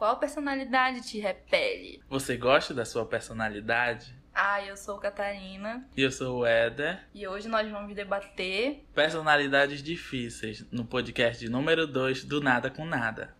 [0.00, 2.02] Qual personalidade te repele?
[2.08, 4.18] Você gosta da sua personalidade?
[4.32, 5.86] Ah, eu sou Catarina.
[5.94, 7.06] E eu sou o Éder.
[7.12, 13.36] E hoje nós vamos debater personalidades difíceis no podcast número 2 do Nada com Nada.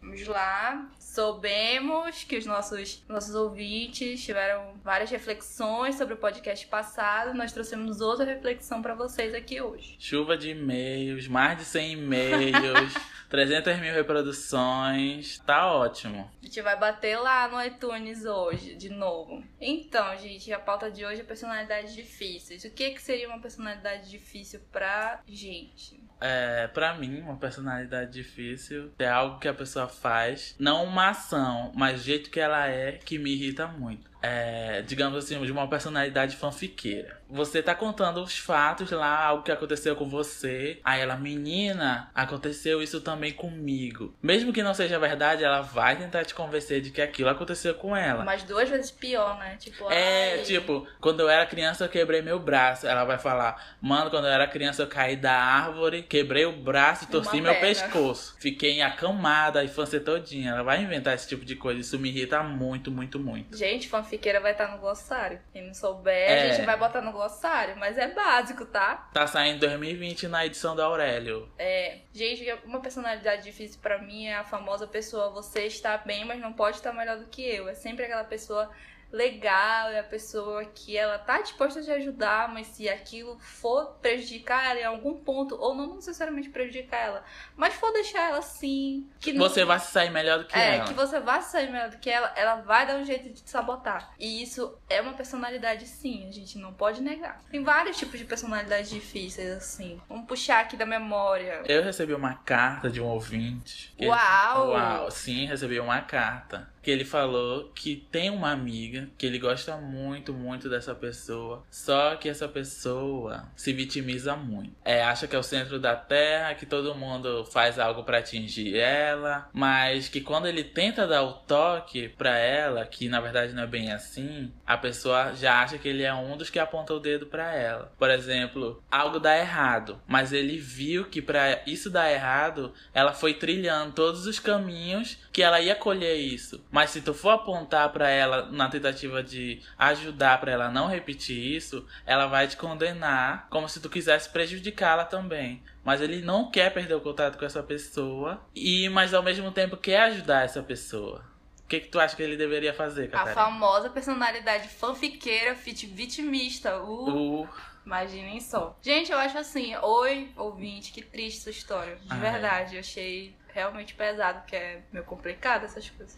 [0.00, 0.90] Vamos lá.
[1.14, 7.32] Soubemos que os nossos, nossos ouvintes tiveram várias reflexões sobre o podcast passado.
[7.32, 9.94] Nós trouxemos outra reflexão para vocês aqui hoje.
[10.00, 12.94] Chuva de e-mails, mais de 100 e-mails,
[13.30, 15.38] 300 mil reproduções.
[15.46, 16.28] Tá ótimo.
[16.42, 19.40] A gente vai bater lá no iTunes hoje, de novo.
[19.60, 22.64] Então, gente, a pauta de hoje é personalidades difíceis.
[22.64, 26.03] O que, que seria uma personalidade difícil pra gente?
[26.26, 31.70] É, pra mim, uma personalidade difícil é algo que a pessoa faz, não uma ação,
[31.76, 35.68] mas o jeito que ela é que me irrita muito é, digamos assim, de uma
[35.68, 37.20] personalidade fanfiqueira.
[37.28, 40.78] Você tá contando os fatos lá, algo que aconteceu com você.
[40.82, 44.14] Aí ela, menina, aconteceu isso também comigo.
[44.22, 47.94] Mesmo que não seja verdade, ela vai tentar te convencer de que aquilo aconteceu com
[47.94, 48.24] ela.
[48.24, 49.56] Mas duas vezes pior, né?
[49.58, 50.42] Tipo, é, ai...
[50.42, 52.86] tipo, quando eu era criança eu quebrei meu braço.
[52.86, 57.04] Ela vai falar, mano, quando eu era criança eu caí da árvore, quebrei o braço
[57.04, 58.36] e torci meu pescoço.
[58.38, 60.52] Fiquei acamada a infância todinha.
[60.52, 61.78] Ela vai inventar esse tipo de coisa.
[61.78, 63.54] Isso me irrita muito, muito, muito.
[63.54, 65.40] Gente, fanfic fanfiqueira vai estar no glossário.
[65.52, 66.50] Quem não souber, é.
[66.50, 69.08] a gente vai botar no glossário, mas é básico, tá?
[69.12, 71.48] Tá saindo 2020 na edição do Aurélio.
[71.58, 71.98] É.
[72.12, 76.52] Gente, uma personalidade difícil para mim é a famosa pessoa, você está bem, mas não
[76.52, 77.68] pode estar melhor do que eu.
[77.68, 78.70] É sempre aquela pessoa
[79.14, 83.96] legal, é a pessoa que ela tá disposta a te ajudar, mas se aquilo for
[84.02, 87.24] prejudicar ela em algum ponto, ou não necessariamente prejudicar ela,
[87.56, 89.08] mas for deixar ela assim.
[89.20, 89.68] Que você não...
[89.68, 90.84] vai se sair melhor do que é, ela.
[90.84, 93.28] É, que você vai se sair melhor do que ela, ela vai dar um jeito
[93.28, 94.12] de te sabotar.
[94.18, 97.40] E isso é uma personalidade, sim, a gente não pode negar.
[97.50, 100.00] Tem vários tipos de personalidades difíceis, assim.
[100.08, 101.62] Vamos puxar aqui da memória.
[101.66, 103.94] Eu recebi uma carta de um ouvinte.
[104.02, 104.70] Uau!
[104.70, 109.76] Uau, sim, recebi uma carta que ele falou que tem uma amiga que ele gosta
[109.78, 114.74] muito, muito dessa pessoa, só que essa pessoa se vitimiza muito.
[114.84, 118.76] É, acha que é o centro da terra, que todo mundo faz algo para atingir
[118.76, 123.62] ela, mas que quando ele tenta dar o toque para ela, que na verdade não
[123.62, 127.00] é bem assim, a pessoa já acha que ele é um dos que aponta o
[127.00, 127.92] dedo para ela.
[127.98, 133.32] Por exemplo, algo dá errado, mas ele viu que para isso dar errado, ela foi
[133.32, 136.64] trilhando todos os caminhos que ela ia colher isso.
[136.70, 141.36] Mas se tu for apontar para ela na tentativa de ajudar para ela não repetir
[141.36, 145.60] isso, ela vai te condenar como se tu quisesse prejudicá-la também.
[145.82, 149.76] Mas ele não quer perder o contato com essa pessoa e mas ao mesmo tempo
[149.76, 151.24] quer ajudar essa pessoa.
[151.64, 153.32] O que, que tu acha que ele deveria fazer, Catarina?
[153.32, 156.78] A famosa personalidade fanfiqueira, vitimista.
[156.80, 157.42] Uh.
[157.42, 157.48] uh.
[157.84, 158.78] Imaginem só.
[158.80, 161.96] Gente, eu acho assim, oi, ouvinte, que triste essa história.
[161.96, 162.76] De ah, verdade, é.
[162.76, 166.16] eu achei realmente pesado, que é meio complicado essas coisas.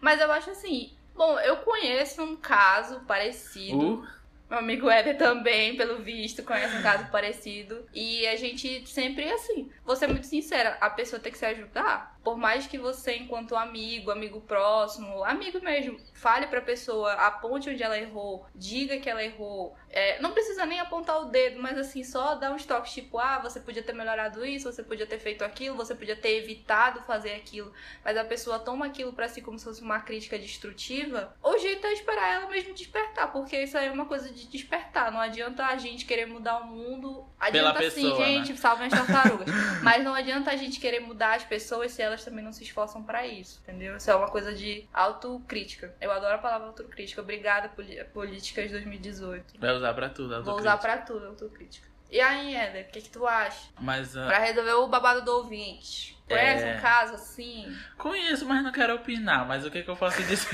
[0.00, 0.96] Mas eu acho assim.
[1.14, 3.94] Bom, eu conheço um caso parecido.
[3.94, 4.16] Uh.
[4.48, 7.84] Meu amigo Éder também, pelo visto, conhece um caso parecido.
[7.92, 12.15] E a gente sempre, assim, vou ser muito sincera, a pessoa tem que se ajudar
[12.26, 17.84] por mais que você, enquanto amigo, amigo próximo, amigo mesmo, fale pra pessoa, aponte onde
[17.84, 19.76] ela errou, diga que ela errou.
[19.88, 23.38] É, não precisa nem apontar o dedo, mas assim, só dar uns toques tipo, ah,
[23.38, 27.32] você podia ter melhorado isso, você podia ter feito aquilo, você podia ter evitado fazer
[27.32, 27.72] aquilo.
[28.04, 31.32] Mas a pessoa toma aquilo para si como se fosse uma crítica destrutiva.
[31.40, 35.12] O jeito é esperar ela mesmo despertar, porque isso aí é uma coisa de despertar.
[35.12, 37.24] Não adianta a gente querer mudar o mundo.
[37.38, 38.58] Adianta Pela sim, pessoa, gente, né?
[38.58, 39.46] salvem as tartarugas.
[39.82, 42.64] mas não adianta a gente querer mudar as pessoas se elas elas também não se
[42.64, 43.96] esforçam para isso, entendeu?
[43.96, 45.94] Isso é uma coisa de autocrítica.
[46.00, 47.20] Eu adoro a palavra autocrítica.
[47.20, 47.70] Obrigada,
[48.12, 49.60] Políticas 2018.
[49.60, 51.86] Vai usar pra tudo, Vou usar pra tudo, autocrítica.
[52.10, 53.68] E aí, Eder, o que, que tu acha?
[53.80, 54.26] Mas, uh...
[54.26, 56.15] Pra resolver o babado do ouvinte.
[56.28, 56.74] Conhece é...
[56.74, 57.76] um caso assim?
[57.96, 59.46] Conheço, mas não quero opinar.
[59.46, 60.48] Mas o que, que eu posso dizer?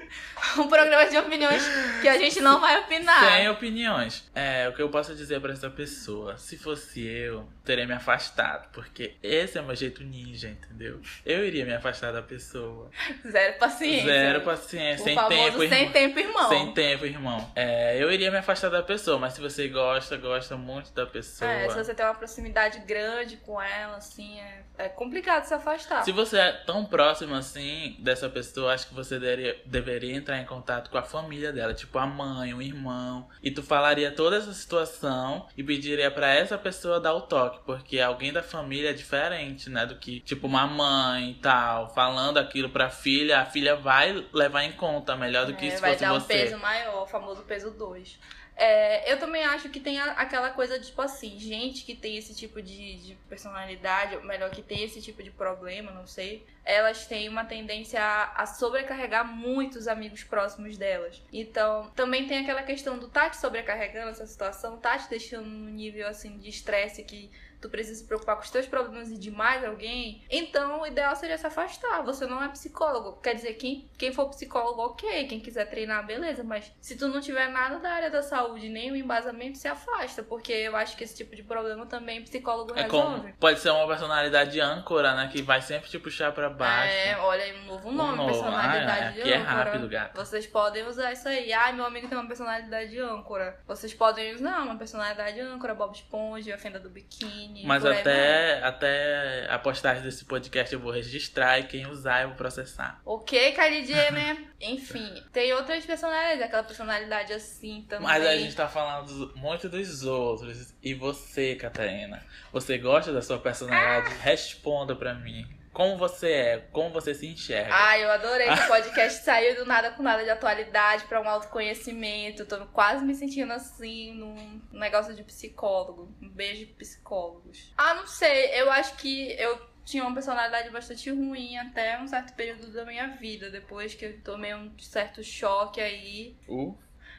[0.56, 1.62] um programa de opiniões
[2.00, 3.32] que a gente não vai opinar.
[3.32, 4.28] Sem opiniões.
[4.34, 6.38] É, o que eu posso dizer para essa pessoa?
[6.38, 8.70] Se fosse eu, teria me afastado.
[8.72, 10.98] Porque esse é o meu jeito ninja, entendeu?
[11.26, 12.90] Eu iria me afastar da pessoa.
[13.30, 14.06] Zero paciência.
[14.06, 15.02] Zero paciência.
[15.02, 15.68] O sem tempo, irmão.
[15.68, 16.48] Sem tempo, irmão.
[16.48, 17.52] Sem tempo, irmão.
[17.54, 21.50] É, eu iria me afastar da pessoa, mas se você gosta, gosta muito da pessoa.
[21.50, 25.54] É, se você tem uma proximidade grande com ela, assim, é, é complicado complicado se
[25.54, 26.04] afastar.
[26.04, 30.44] Se você é tão próximo assim dessa pessoa, acho que você deveria, deveria entrar em
[30.44, 34.52] contato com a família dela, tipo a mãe, o irmão, e tu falaria toda essa
[34.52, 39.68] situação e pediria para essa pessoa dar o toque, porque alguém da família é diferente,
[39.68, 44.26] né, do que tipo uma mãe e tal, falando aquilo pra filha, a filha vai
[44.32, 46.04] levar em conta melhor do que é, se fosse você.
[46.04, 48.18] Vai dar um peso maior, o famoso peso 2.
[48.60, 52.34] É, eu também acho que tem a- aquela coisa, tipo assim, gente que tem esse
[52.34, 57.06] tipo de, de personalidade, ou melhor, que tem esse tipo de problema, não sei, elas
[57.06, 61.22] têm uma tendência a, a sobrecarregar muito os amigos próximos delas.
[61.32, 66.36] Então, também tem aquela questão do te sobrecarregando essa situação, te deixando num nível, assim,
[66.36, 70.24] de estresse que tu precisa se preocupar com os teus problemas e de mais alguém,
[70.30, 72.02] então o ideal seria se afastar.
[72.02, 73.20] Você não é psicólogo.
[73.20, 75.26] Quer dizer, quem, quem for psicólogo, ok.
[75.26, 76.42] Quem quiser treinar, beleza.
[76.44, 80.22] Mas se tu não tiver nada da área da saúde, nem o embasamento, se afasta.
[80.22, 83.20] Porque eu acho que esse tipo de problema também psicólogo É resolve.
[83.22, 85.28] como, pode ser uma personalidade âncora, né?
[85.32, 86.92] Que vai sempre te puxar pra baixo.
[86.92, 88.28] É, olha aí um novo nome, Um novo.
[88.32, 89.64] personalidade Ah, de aqui é âncora.
[89.64, 90.16] rápido, gato.
[90.16, 91.52] Vocês podem usar isso aí.
[91.52, 93.60] Ai, meu amigo tem uma personalidade de âncora.
[93.66, 97.47] Vocês podem usar uma personalidade âncora, Bob Esponja, a fenda do biquíni.
[97.64, 98.12] Mas por aí vai.
[98.12, 103.00] até, até a postagem desse podcast eu vou registrar e quem usar eu vou processar.
[103.04, 104.48] Ok, Kylie Jenner.
[104.60, 108.06] Enfim, tem outras personalidades, aquela personalidade assim também.
[108.06, 110.74] Mas a gente tá falando muito dos outros.
[110.82, 112.24] E você, Catarina?
[112.52, 114.14] Você gosta da sua personalidade?
[114.20, 115.57] Responda pra mim.
[115.72, 116.58] Como você é?
[116.72, 117.72] Como você se enxerga?
[117.72, 121.28] Ai, eu adorei que o podcast saiu do nada com nada de atualidade pra um
[121.28, 122.46] autoconhecimento.
[122.46, 126.14] Tô quase me sentindo assim num negócio de psicólogo.
[126.20, 127.72] Um beijo psicólogos.
[127.76, 128.60] Ah, não sei.
[128.60, 133.08] Eu acho que eu tinha uma personalidade bastante ruim até um certo período da minha
[133.16, 133.50] vida.
[133.50, 136.36] Depois que eu tomei um certo choque aí.
[136.48, 136.76] Uh,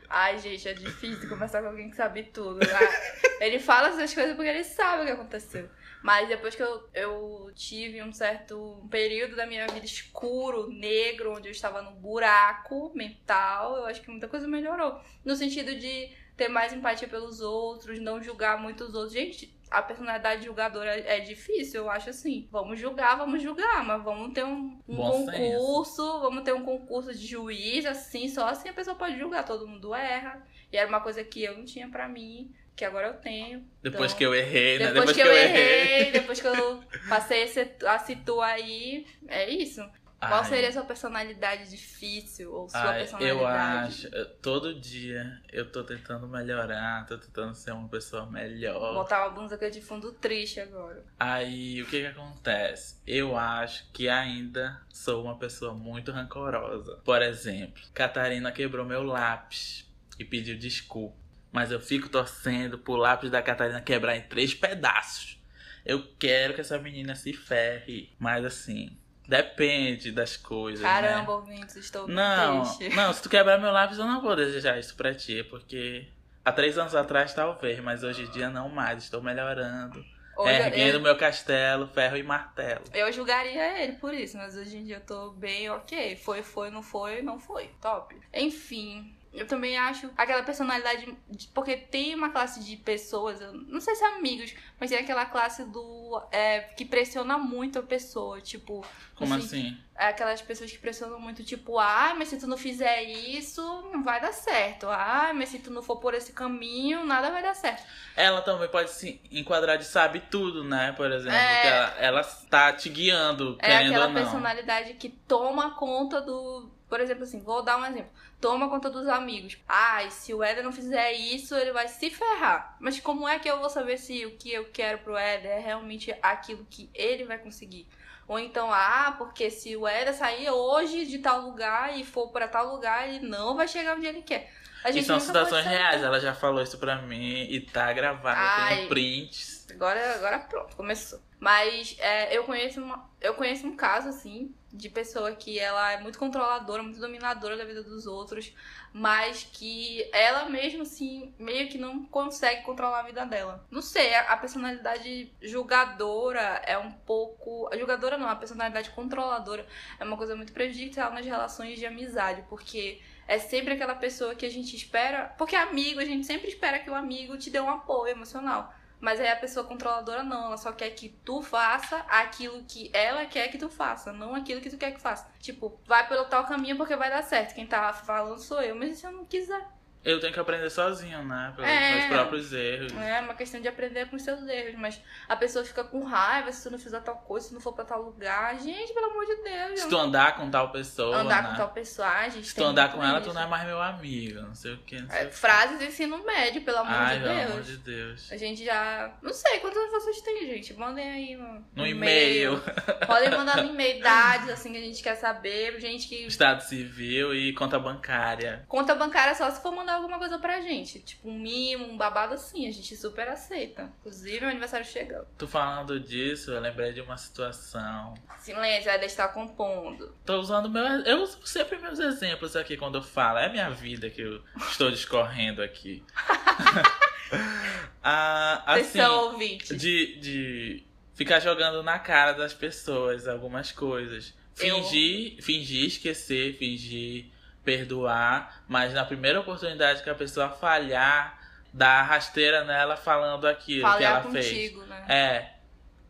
[0.09, 2.59] Ai, gente, é difícil conversar com alguém que sabe tudo.
[2.59, 2.65] né?
[3.39, 5.69] ele fala essas coisas porque ele sabe o que aconteceu.
[6.01, 11.49] Mas depois que eu, eu tive um certo período da minha vida escuro, negro, onde
[11.49, 14.99] eu estava no buraco mental, eu acho que muita coisa melhorou.
[15.25, 19.11] No sentido de ter mais empatia pelos outros, não julgar muito os outros.
[19.11, 22.47] Gente, a personalidade julgadora é difícil, eu acho assim.
[22.49, 27.27] Vamos julgar, vamos julgar, mas vamos ter um, um concurso, vamos ter um concurso de
[27.27, 29.45] juiz, assim, só assim a pessoa pode julgar.
[29.45, 30.41] Todo mundo erra.
[30.71, 33.65] E era uma coisa que eu não tinha pra mim, que agora eu tenho.
[33.83, 34.93] depois Então, que eu errei, né?
[34.93, 37.43] Depois, que, eu errei, depois que eu passei
[37.85, 39.81] a situ aí, é isso.
[40.17, 40.45] Qual Ai.
[40.45, 43.39] seria a sua personalidade difícil ou sua Ai, personalidade?
[43.39, 48.93] eu acho, eu- todo dia eu tô tentando melhorar, tô tentando ser uma pessoa melhor.
[48.93, 51.05] Botar uma música de fundo triste agora.
[51.19, 52.97] Aí o que que acontece?
[53.07, 56.97] Eu acho que ainda sou uma pessoa muito rancorosa.
[57.05, 61.17] Por exemplo, Catarina quebrou meu lápis e pediu desculpa.
[61.51, 65.39] Mas eu fico torcendo pro lápis da Catarina quebrar em três pedaços.
[65.85, 68.13] Eu quero que essa menina se ferre.
[68.19, 68.95] Mas assim,
[69.27, 70.81] depende das coisas.
[70.81, 70.89] né?
[70.89, 72.95] Caramba, ouvintes, estou Não, triste.
[72.95, 76.07] não, se tu quebrar meu lápis, eu não vou desejar isso pra ti, porque
[76.43, 79.03] há três anos atrás talvez, mas hoje em dia não mais.
[79.03, 80.03] Estou melhorando.
[80.37, 82.81] Hoje erguendo eu, meu castelo, ferro e martelo.
[82.93, 86.15] eu julgaria ele por isso, mas hoje em dia eu tô bem ok.
[86.15, 87.69] Foi, foi, não foi, não foi.
[87.81, 88.15] Top.
[88.33, 89.15] Enfim.
[89.31, 91.15] Eu também acho aquela personalidade.
[91.29, 95.23] de- Porque tem uma classe de pessoas, não sei se é amigos, mas tem aquela
[95.25, 96.19] classe do.
[96.31, 98.41] é, que pressiona muito a pessoa.
[98.41, 98.83] Tipo,
[99.15, 99.77] Como Assim, assim?
[99.95, 103.61] é aquelas pessoas que pressionam muito, tipo, ah, mas se tu não fizer isso,
[103.91, 104.87] não vai dar certo.
[104.87, 107.83] Ah, mas se tu não for por esse caminho, nada vai dar certo.
[108.15, 110.93] Ela também pode se enquadrar de sabe tudo, né?
[110.93, 111.61] Por exemplo, É.
[111.61, 114.21] que ela, ela tá te guiando, É querendo aquela ou não.
[114.21, 116.71] personalidade que toma conta do.
[116.89, 118.11] Por exemplo, assim, vou dar um exemplo.
[118.41, 119.57] Toma conta dos amigos.
[119.67, 122.75] Ah, e se o Éder não fizer isso, ele vai se ferrar.
[122.79, 125.59] Mas como é que eu vou saber se o que eu quero pro Éder é
[125.59, 127.87] realmente aquilo que ele vai conseguir?
[128.27, 132.47] Ou então, ah, porque se o Éder sair hoje de tal lugar e for pra
[132.47, 134.51] tal lugar, ele não vai chegar onde ele quer.
[134.83, 138.75] A E são situações reais, ela já falou isso pra mim e tá gravado, Ai.
[138.75, 139.67] tenho prints.
[139.71, 141.19] Agora, agora pronto, começou.
[141.39, 146.01] Mas é, eu, conheço uma, eu conheço um caso, assim, de pessoa que ela é
[146.01, 148.53] muito controladora, muito dominadora da vida dos outros,
[148.91, 153.65] mas que ela mesma, assim, meio que não consegue controlar a vida dela.
[153.71, 157.69] Não sei, a, a personalidade julgadora é um pouco.
[157.71, 159.65] A julgadora não, a personalidade controladora
[159.97, 164.45] é uma coisa muito prejudicial nas relações de amizade, porque é sempre aquela pessoa que
[164.45, 165.33] a gente espera.
[165.37, 168.73] Porque amigo, a gente sempre espera que o amigo te dê um apoio emocional.
[168.99, 173.25] Mas aí a pessoa controladora não, ela só quer que tu faça aquilo que ela
[173.25, 175.29] quer que tu faça, não aquilo que tu quer que faça.
[175.39, 177.55] Tipo, vai pelo tal caminho porque vai dar certo.
[177.55, 179.65] Quem tá falando sou eu, mas se eu não quiser?
[180.03, 181.51] Eu tenho que aprender sozinho, né?
[181.55, 181.91] Pelos É.
[181.95, 182.93] meus próprios erros.
[182.97, 186.51] É uma questão de aprender com os seus erros, mas a pessoa fica com raiva
[186.53, 188.57] se tu não fizer tal coisa, se não for pra tal lugar.
[188.59, 189.79] Gente, pelo amor de Deus.
[189.81, 191.49] Se tu andar com tal pessoa, andar né?
[191.49, 192.47] com tal pessoa, ai, gente.
[192.47, 193.27] Se tu andar com ela, isso.
[193.29, 195.35] tu não é mais meu amigo, não sei o que, não sei É, o que.
[195.35, 197.51] frases de ensino médio, pelo amor Ai, de pelo Deus.
[197.51, 198.31] amor de Deus.
[198.31, 199.13] A gente já.
[199.21, 200.73] Não sei quantos vocês têm, gente.
[200.75, 202.61] Mandem aí no, No e-mail.
[203.05, 205.79] Podem mandar no e-mail dados, assim, que a gente quer saber.
[205.81, 206.25] Gente que.
[206.25, 208.63] Estado civil e conta bancária.
[208.67, 210.99] Conta bancária só se for mandar alguma coisa pra gente.
[210.99, 212.67] Tipo um mimo, um babado assim.
[212.67, 213.91] A gente super aceita.
[213.99, 215.27] Inclusive, meu aniversário chegando.
[215.37, 218.13] Tu falando disso, eu lembrei de uma situação.
[218.39, 220.13] Silêncio, vai estar compondo.
[220.25, 220.83] Tô usando meu.
[220.83, 223.39] Eu uso sempre meus exemplos aqui quando eu falo.
[223.39, 226.03] É a minha vida que eu estou discorrendo aqui.
[228.03, 229.75] ah, assim, ouvinte.
[229.75, 234.33] de, de ficar jogando na cara das pessoas algumas coisas.
[234.59, 237.31] Eu- Fingir, fingir esquecer, fingir
[237.63, 241.39] perdoar, mas na primeira oportunidade que a pessoa falhar,
[241.73, 244.47] dar rasteira nela falando aquilo que Falar ela fez.
[244.47, 245.05] contigo, né?
[245.07, 245.53] É.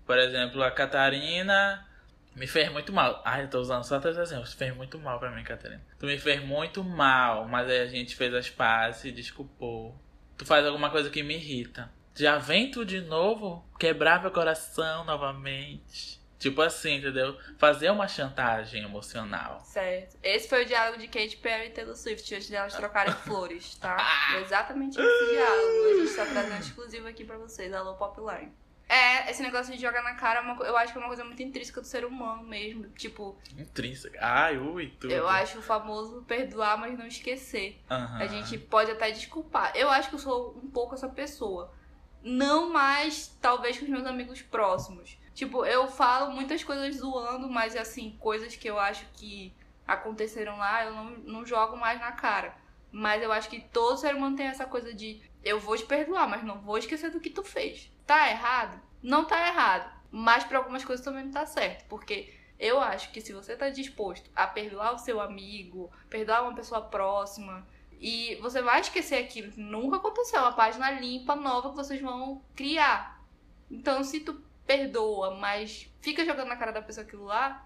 [0.05, 1.85] Por exemplo, a Catarina
[2.35, 3.21] me fez muito mal.
[3.25, 4.53] Ai, eu tô usando só três exemplos.
[4.53, 5.81] Fez muito mal pra mim, Catarina.
[5.99, 9.99] Tu me fez muito mal, mas aí a gente fez as pazes e desculpou.
[10.37, 11.91] Tu faz alguma coisa que me irrita.
[12.15, 16.18] Já vem tu de novo quebrar meu coração novamente.
[16.39, 17.37] Tipo assim, entendeu?
[17.57, 19.59] Fazer uma chantagem emocional.
[19.65, 20.17] Certo.
[20.23, 23.97] Esse foi o diálogo de Katy Perry e Taylor Swift antes delas trocarem flores, tá?
[24.31, 25.85] Foi exatamente esse diálogo.
[25.85, 27.73] A gente tá trazendo exclusivo aqui pra vocês.
[27.73, 28.53] Alô, Popline.
[28.87, 31.43] É, esse negócio de jogar na cara, é eu acho que é uma coisa muito
[31.43, 32.89] intrínseca do ser humano mesmo.
[32.89, 34.17] Tipo, Intrínseca.
[34.19, 35.13] Ai, ui, tudo.
[35.13, 37.79] eu acho o famoso perdoar, mas não esquecer.
[37.87, 38.17] Aham.
[38.17, 39.73] A gente pode até desculpar.
[39.75, 41.71] Eu acho que eu sou um pouco essa pessoa.
[42.23, 45.18] Não mais, talvez, com os meus amigos próximos.
[45.39, 49.53] Tipo, eu falo muitas coisas zoando, mas assim, coisas que eu acho que
[49.87, 52.53] aconteceram lá, eu não, não jogo mais na cara.
[52.91, 56.27] Mas eu acho que todo ser humano tem essa coisa de eu vou te perdoar,
[56.27, 57.89] mas não vou esquecer do que tu fez.
[58.05, 58.81] Tá errado?
[59.01, 59.89] Não tá errado.
[60.11, 61.87] Mas pra algumas coisas também não tá certo.
[61.87, 66.53] Porque eu acho que se você tá disposto a perdoar o seu amigo, perdoar uma
[66.53, 67.65] pessoa próxima,
[67.97, 72.43] e você vai esquecer aquilo que nunca aconteceu, uma página limpa, nova que vocês vão
[72.57, 73.23] criar.
[73.71, 77.65] Então, se tu perdoa, mas fica jogando na cara da pessoa aquilo lá,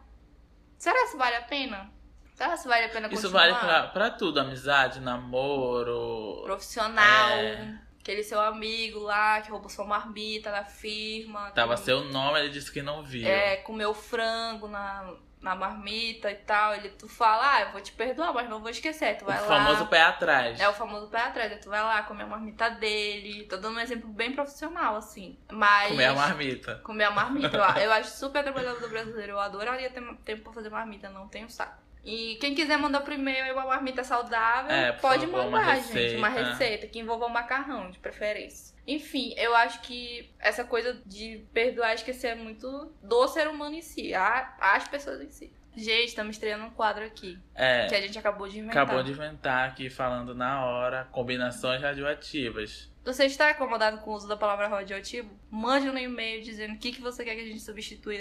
[0.77, 1.91] será que vale a pena?
[2.33, 3.41] Será que vale a pena Isso continuar?
[3.49, 6.41] vale pra, pra tudo, amizade, namoro.
[6.45, 7.77] Profissional, É.
[7.99, 11.51] aquele seu amigo lá que roubou sua marmita da firma.
[11.51, 13.27] Tava que- seu nome, ele disse que não viu.
[13.27, 15.13] É, comeu frango na,
[15.43, 16.73] na marmita e tal.
[16.73, 19.17] Ele, tu fala, ah, eu vou te perdoar, mas não vou esquecer.
[19.17, 19.47] Tu o vai lá.
[19.47, 20.59] famoso pé atrás.
[20.59, 21.51] É o famoso pé atrás.
[21.51, 23.43] Aí tu vai lá comer a marmita dele.
[23.43, 25.37] Tô dando um exemplo bem profissional, assim.
[25.51, 25.89] Mas.
[25.89, 26.75] Comer a marmita.
[26.83, 27.57] Comer a marmita.
[27.57, 29.33] Eu, eu acho super trabalhador do brasileiro.
[29.33, 31.83] Eu adoraria ter tempo pra fazer marmita, não tenho saco.
[32.03, 36.15] E quem quiser mandar pro e-mail uma marmita saudável, É, pode favor, mandar, uma gente.
[36.17, 36.49] Uma receita.
[36.51, 38.75] receita que envolva um macarrão, de preferência.
[38.85, 43.75] Enfim, eu acho que essa coisa de perdoar e esquecer é muito do ser humano
[43.75, 45.53] em si, a- as pessoas em si.
[45.75, 47.87] Gente, estamos estreando um quadro aqui, É.
[47.87, 48.83] que a gente acabou de inventar.
[48.83, 52.91] Acabou de inventar aqui, falando na hora, combinações radioativas.
[53.05, 55.29] Você está incomodado com o uso da palavra radioativo?
[55.49, 58.13] Mande no e-mail dizendo o que, que você quer que a gente substitua,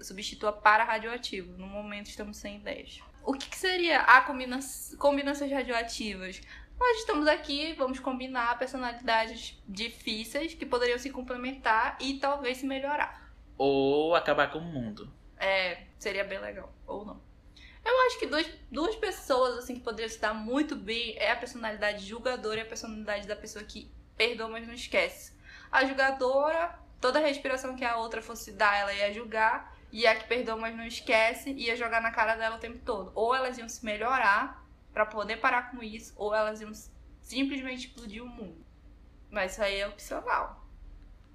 [0.00, 1.52] substitua para radioativo.
[1.58, 3.00] No momento estamos sem ideias.
[3.24, 4.58] O que, que seria a combina
[4.98, 6.42] combinações radioativas?
[6.78, 13.32] Nós estamos aqui, vamos combinar personalidades difíceis que poderiam se complementar e talvez se melhorar.
[13.56, 15.10] Ou acabar com o mundo.
[15.38, 16.70] É, seria bem legal.
[16.86, 17.20] Ou não.
[17.82, 21.36] Eu acho que dois, duas pessoas assim que poderiam se dar muito bem é a
[21.36, 25.32] personalidade julgadora e a personalidade da pessoa que perdoa, mas não esquece.
[25.72, 29.73] A julgadora, toda a respiração que a outra fosse dar, ela ia julgar.
[29.94, 33.12] E a que perdoa, mas não esquece, ia jogar na cara dela o tempo todo.
[33.14, 36.72] Ou elas iam se melhorar pra poder parar com isso, ou elas iam
[37.22, 38.66] simplesmente explodir o mundo.
[39.30, 40.66] Mas isso aí é opcional.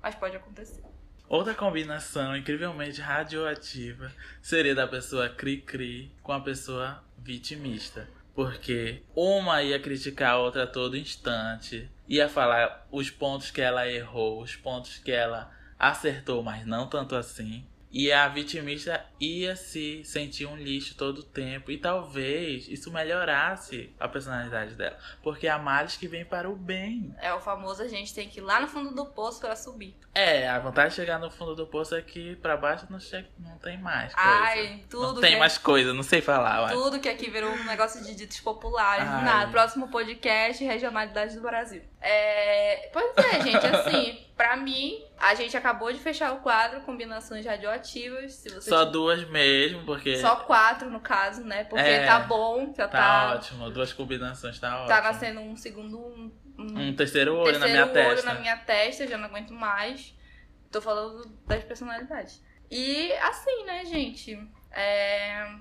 [0.03, 0.83] Mas pode acontecer.
[1.29, 4.11] Outra combinação incrivelmente radioativa
[4.41, 8.09] seria da pessoa cri-cri com a pessoa vitimista.
[8.35, 13.87] Porque uma ia criticar a outra a todo instante, ia falar os pontos que ela
[13.89, 15.49] errou, os pontos que ela
[15.79, 17.65] acertou, mas não tanto assim.
[17.91, 21.71] E a vitimista ia se sentir um lixo todo o tempo.
[21.71, 24.97] E talvez isso melhorasse a personalidade dela.
[25.23, 27.13] Porque há males que vêm para o bem.
[27.19, 29.95] É o famoso a gente tem que ir lá no fundo do poço pra subir.
[30.13, 33.27] É, a vantagem de chegar no fundo do poço é que pra baixo não, chega,
[33.39, 34.29] não tem mais coisa.
[34.29, 36.65] Ai, tudo não tem que mais coisa, não sei falar.
[36.65, 36.71] Ué.
[36.73, 39.07] Tudo que aqui virou um negócio de ditos populares.
[39.07, 39.23] Ai.
[39.23, 39.51] Nada.
[39.51, 41.81] Próximo podcast, regionalidades do Brasil.
[42.01, 42.89] É...
[42.93, 48.33] Pois é, gente, assim, pra mim, a gente acabou de fechar o quadro Combinações Radioativas.
[48.33, 51.65] Se você Só duas mesmo, porque Só quatro, no caso, né?
[51.65, 52.05] Porque É.
[52.05, 53.69] tá bom, já tá, tá, ótimo.
[53.69, 54.87] Duas combinações, tá ótimo.
[54.87, 55.97] tá nascendo um segundo.
[55.97, 58.33] Um, um terceiro olho na terceiro minha olho testa.
[58.33, 60.13] na minha testa, já não aguento mais.
[60.71, 62.41] Tô falando das personalidades.
[62.71, 64.39] E assim, né, gente?
[64.71, 65.55] É...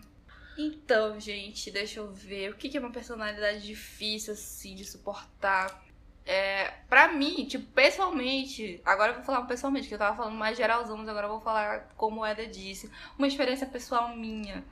[0.59, 2.51] Então, gente, deixa eu ver.
[2.51, 5.88] O que é uma personalidade difícil, assim, de suportar?
[6.31, 10.59] É, pra mim, tipo, pessoalmente, agora eu vou falar pessoalmente, que eu tava falando mais
[10.59, 12.91] geralzão, mas agora eu vou falar como o Eda disse.
[13.17, 14.63] Uma experiência pessoal minha.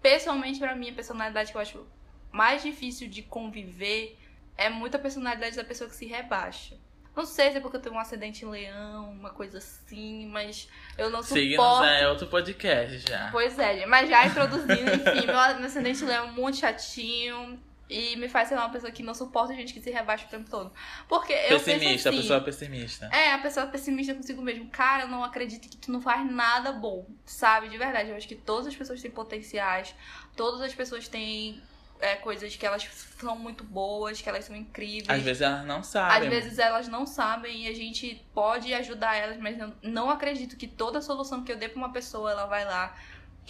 [0.00, 1.84] Pessoalmente, pra mim, a personalidade que eu acho
[2.30, 4.16] mais difícil de conviver
[4.56, 6.76] é muito a personalidade da pessoa que se rebaixa.
[7.16, 10.68] Não sei se é porque eu tenho um acidente em leão, uma coisa assim, mas
[10.96, 11.86] eu não Signos suporto.
[11.86, 13.30] é outro podcast já.
[13.32, 17.60] Pois é, mas já introduzindo, enfim, meu, ascendente em leão é muito chatinho.
[17.90, 20.48] E me faz ser uma pessoa que não suporta gente que se rebaixa o tempo
[20.48, 20.72] todo.
[21.08, 23.10] Porque eu penso pessimista, assim, a pessoa pessimista.
[23.12, 24.70] É, a pessoa pessimista consigo mesmo.
[24.70, 27.68] Cara, eu não acredito que tu não faz nada bom, sabe?
[27.68, 28.10] De verdade.
[28.10, 29.92] Eu acho que todas as pessoas têm potenciais,
[30.36, 31.60] todas as pessoas têm
[32.00, 35.08] é, coisas que elas são muito boas, que elas são incríveis.
[35.08, 36.16] Às vezes elas não sabem.
[36.16, 40.56] Às vezes elas não sabem e a gente pode ajudar elas, mas eu não acredito
[40.56, 42.96] que toda solução que eu dê pra uma pessoa, ela vai lá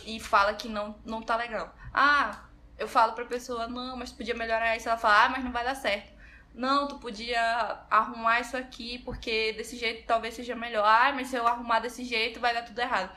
[0.06, 1.74] e fala que não, não tá legal.
[1.92, 2.44] Ah,
[2.80, 4.88] eu falo pra pessoa, não, mas tu podia melhorar isso.
[4.88, 6.10] Ela fala, ah, mas não vai dar certo.
[6.54, 10.86] Não, tu podia arrumar isso aqui, porque desse jeito talvez seja melhor.
[10.86, 13.14] Ah, mas se eu arrumar desse jeito, vai dar tudo errado.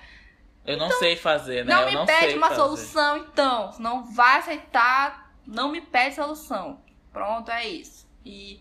[0.65, 1.73] Eu não sei fazer, né?
[1.73, 2.61] Não eu me não pede uma fazer.
[2.61, 3.71] solução, então.
[3.79, 6.81] Não vai aceitar, não me pede solução.
[7.13, 8.05] Pronto, é isso.
[8.25, 8.59] E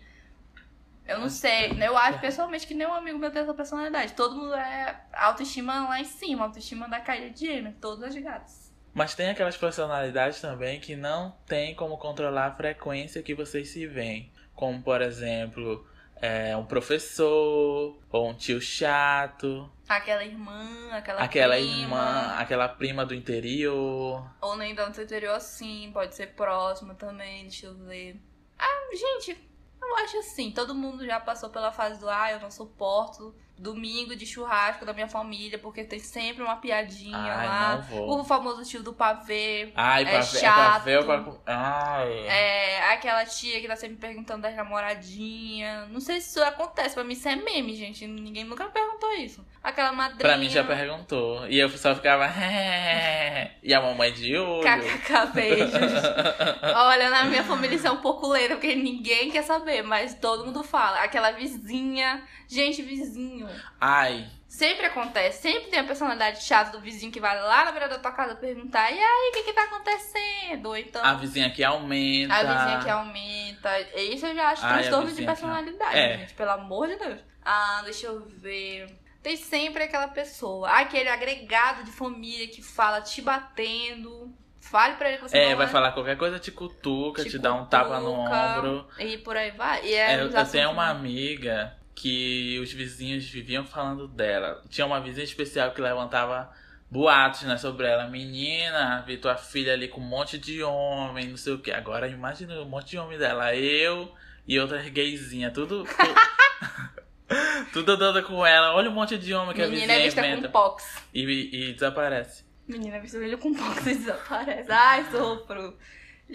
[1.05, 1.77] eu não sei.
[1.81, 4.13] Eu acho pessoalmente que nenhum amigo meu tem essa personalidade.
[4.13, 8.72] Todo mundo é autoestima lá em cima, autoestima da Kylie Jenner, todas as gatas.
[8.93, 13.87] Mas tem aquelas personalidades também que não tem como controlar a frequência que vocês se
[13.87, 14.31] veem.
[14.53, 15.85] Como, por exemplo,
[16.23, 19.69] é, um professor ou um tio chato.
[19.89, 21.81] Aquela irmã, aquela, aquela prima.
[21.81, 24.31] irmã, aquela prima do interior.
[24.39, 28.21] Ou nem tanto interior assim, pode ser próxima também, deixa eu ver.
[28.57, 29.37] Ah, gente,
[29.81, 34.15] eu acho assim, todo mundo já passou pela fase do ah, eu não suporto domingo
[34.15, 37.87] de churrasco da minha família, porque tem sempre uma piadinha Ai, lá.
[37.91, 39.71] O famoso tio do pavê.
[39.75, 40.83] Ai, É pra ver, é chato.
[40.83, 41.23] ver ou pra...
[41.45, 42.27] Ai.
[42.27, 45.89] É, aquela tia que tá sempre perguntando das namoradinhas.
[45.89, 48.05] Não sei se isso acontece, pra mim isso é meme, gente.
[48.07, 49.45] Ninguém nunca perguntou isso.
[49.63, 50.19] Aquela madrinha.
[50.19, 51.47] Pra mim já perguntou.
[51.47, 52.25] E eu só ficava.
[53.63, 54.61] e a mamãe de olho.
[54.61, 55.71] KKK, beijos.
[56.75, 60.45] Olha, na minha família isso é um pouco lento, porque ninguém quer saber, mas todo
[60.45, 60.99] mundo fala.
[60.99, 62.23] Aquela vizinha.
[62.47, 63.42] Gente, vizinho.
[63.79, 67.89] Ai, Sempre acontece, sempre tem a personalidade chata do vizinho que vai lá na beira
[67.89, 70.67] da tua casa perguntar: e aí, o que que tá acontecendo?
[70.67, 71.03] Ou então.
[71.03, 72.35] a vizinha que aumenta.
[72.35, 73.79] A vizinha que aumenta.
[73.99, 76.17] Isso eu já acho Ai, transtorno de personalidade, É.
[76.19, 76.35] gente.
[76.35, 77.19] Pelo amor de Deus.
[77.43, 78.95] Ah, deixa eu ver.
[79.23, 84.31] Tem sempre aquela pessoa, aquele agregado de família que fala te batendo.
[84.61, 85.69] Fale pra ele que você É, vai é.
[85.69, 88.57] falar qualquer coisa, te cutuca, te, Te dá um tapa no cutuca.
[88.57, 88.87] ombro.
[88.99, 89.83] E por aí vai.
[89.83, 94.63] E é É, eu, tenho uma amiga que os vizinhos viviam falando dela.
[94.69, 96.51] Tinha uma vizinha especial que levantava
[96.89, 98.07] boatos, né, sobre ela.
[98.07, 101.71] Menina, vi tua filha ali com um monte de homem, não sei o que.
[101.71, 103.55] Agora imagina um monte de homem dela.
[103.55, 104.11] Eu
[104.47, 105.83] e outras gaysinhas, tudo.
[105.85, 107.33] tu-
[107.73, 108.73] tudo andando com ela.
[108.73, 110.47] Olha um monte de homem que a Menina é vizinha vista inventa.
[110.47, 111.01] com pox.
[111.13, 112.43] E, e desaparece.
[112.67, 114.71] Menina é vista com pox e desaparece.
[114.71, 115.77] Ai, sofro.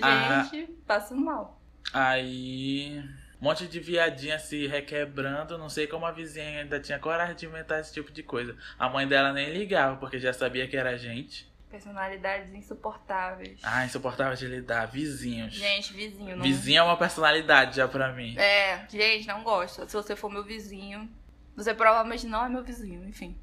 [0.03, 0.42] Ah.
[0.53, 1.61] Gente, passo mal.
[1.92, 3.03] Aí.
[3.40, 5.57] Um monte de viadinha se requebrando.
[5.57, 8.57] Não sei como a vizinha ainda tinha coragem de inventar esse tipo de coisa.
[8.79, 11.48] A mãe dela nem ligava, porque já sabia que era gente.
[11.70, 13.61] Personalidades insuportáveis.
[13.62, 14.87] Ah, insuportável de lidar.
[14.87, 15.55] Vizinhos.
[15.55, 16.37] Gente, vizinho.
[16.37, 16.42] Não...
[16.42, 18.37] Vizinho é uma personalidade já pra mim.
[18.38, 19.87] É, gente, não gosto.
[19.87, 21.09] Se você for meu vizinho,
[21.55, 23.37] você provavelmente não é meu vizinho, enfim.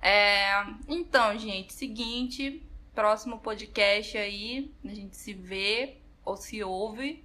[0.00, 2.62] É, então, gente, seguinte,
[2.94, 7.24] próximo podcast aí, a gente se vê ou se ouve.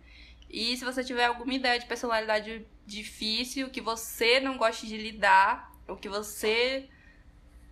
[0.49, 5.71] E se você tiver alguma ideia de personalidade difícil, que você não goste de lidar,
[5.87, 6.89] ou que você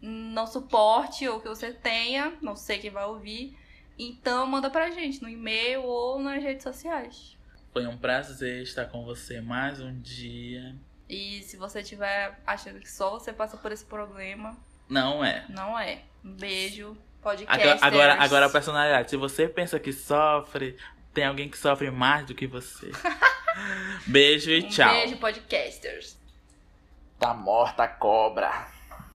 [0.01, 3.57] não suporte, ou que você tenha, não sei quem vai ouvir,
[3.97, 7.35] então manda pra gente no e-mail ou nas redes sociais.
[7.73, 10.75] Foi um prazer estar com você mais um dia.
[11.09, 15.45] E se você tiver achando que só você passa por esse problema, Não é.
[15.49, 16.03] não é.
[16.23, 17.83] Um beijo, podcast.
[17.83, 19.09] Agora, agora, agora a personalidade.
[19.09, 20.77] Se você pensa que sofre,
[21.17, 22.91] tem alguém que sofre mais do que você.
[24.05, 24.87] Beijo e um tchau.
[24.87, 26.15] beijo, podcasters.
[27.17, 28.67] Tá morta a cobra.